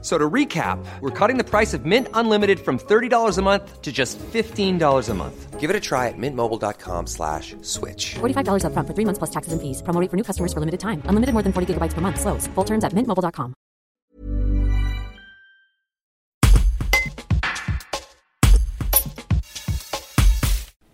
[0.00, 3.90] So to recap, we're cutting the price of Mint Unlimited from $30 a month to
[3.90, 5.58] just $15 a month.
[5.58, 8.14] Give it a try at mintmobile.com slash switch.
[8.20, 9.82] $45 upfront for three months plus taxes and fees.
[9.82, 11.02] Promo rate for new customers for limited time.
[11.06, 12.20] Unlimited more than 40 gigabytes per month.
[12.20, 12.46] Slows.
[12.54, 13.54] Full terms at mintmobile.com.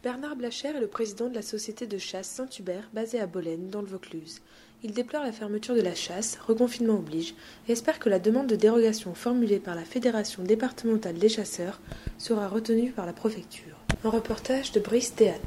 [0.02, 3.80] Bernard Blacher est le président de la société de chasse Saint-Hubert basée à Bolène, dans
[3.80, 4.42] le Vaucluse.
[4.86, 7.34] Il déplore la fermeture de la chasse, reconfinement oblige,
[7.66, 11.80] et espère que la demande de dérogation formulée par la Fédération départementale des chasseurs
[12.18, 13.74] sera retenue par la préfecture.
[14.04, 15.40] Un reportage de Brice Théat.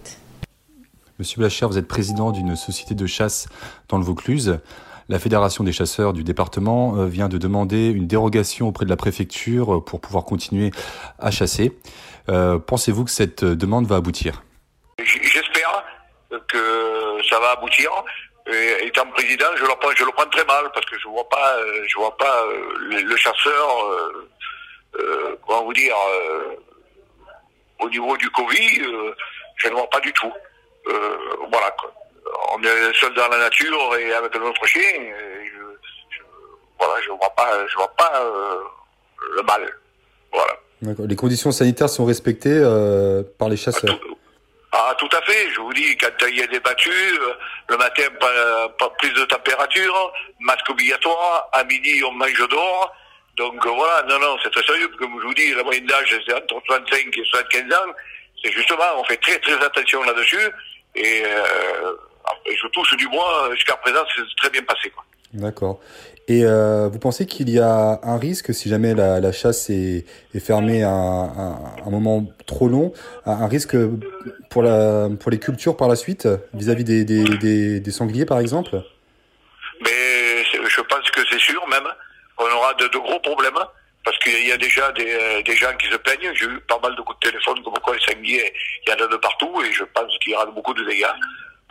[1.19, 3.47] Monsieur Blacher, vous êtes président d'une société de chasse
[3.89, 4.57] dans le Vaucluse.
[5.07, 8.97] La Fédération des chasseurs du département euh, vient de demander une dérogation auprès de la
[8.97, 10.71] préfecture pour pouvoir continuer
[11.19, 11.77] à chasser.
[12.29, 14.41] Euh, Pensez-vous que cette demande va aboutir?
[14.97, 15.85] J'espère
[16.47, 16.57] que
[17.29, 17.91] ça va aboutir.
[18.49, 21.27] Et, étant président, je le prends, je le prends très mal parce que je vois
[21.29, 24.29] pas, euh, je vois pas euh, le, le chasseur, euh,
[24.99, 26.55] euh, comment vous dire, euh,
[27.79, 28.81] au niveau du Covid,
[29.57, 30.31] je ne vois pas du tout.
[31.51, 31.91] Voilà, quoi.
[32.53, 34.81] on est seul dans la nature et avec notre chien.
[34.81, 35.63] et je,
[36.17, 36.21] je,
[36.79, 38.23] voilà, je vois pas, je vois pas
[39.35, 39.69] le mal.
[40.31, 41.05] Voilà.
[41.07, 42.61] Les conditions sanitaires sont respectées
[43.37, 43.99] par les chasseurs.
[43.99, 44.16] Tout-
[44.79, 45.49] Ah, tout à fait.
[45.55, 47.33] Je vous dis, quand il y a des battues, euh,
[47.69, 52.95] le matin, pas, pas prise de température, masque obligatoire, à midi, on mange dehors.
[53.37, 54.87] Donc euh, voilà, non, non, c'est très sérieux.
[54.99, 57.91] Comme je vous dis, la moyenne d'âge, c'est entre 65 et 75 ans.
[58.43, 60.47] C'est justement, on fait très, très attention là-dessus.
[60.93, 61.93] Et, euh,
[62.45, 64.91] je du bois, jusqu'à présent, c'est très bien passé.
[64.91, 65.03] Quoi.
[65.33, 65.79] D'accord.
[66.29, 70.05] Et euh, vous pensez qu'il y a un risque si jamais la, chasse est,
[70.39, 72.93] fermée à un, moment trop long,
[73.25, 73.77] un risque
[74.49, 78.81] pour, la, pour les cultures par la suite, vis-à-vis des, des, sangliers par exemple?
[79.81, 81.87] Mais je pense que c'est sûr même
[82.35, 83.59] qu'on aura de, gros problèmes
[84.03, 86.33] parce qu'il y a déjà des, des gens qui se plaignent.
[86.33, 88.53] J'ai eu pas mal de coups de téléphone comme quoi les sangliers,
[88.85, 91.05] il y en a de partout et je pense qu'il y aura beaucoup de dégâts.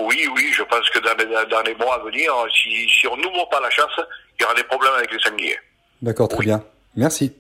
[0.01, 3.17] Oui, oui, je pense que dans les, dans les mois à venir, si, si on
[3.17, 3.99] n'ouvre pas la chasse,
[4.39, 5.59] il y aura des problèmes avec les sangliers.
[6.03, 6.63] D'accord, très bien.
[6.95, 7.33] Merci.